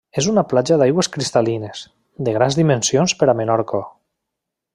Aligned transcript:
És 0.19 0.27
una 0.29 0.43
platja 0.53 0.77
d'aigües 0.81 1.09
cristal·lines, 1.17 1.83
de 2.29 2.33
grans 2.39 2.59
dimensions 2.63 3.15
per 3.21 3.31
a 3.31 3.37
Menorca. 3.43 3.85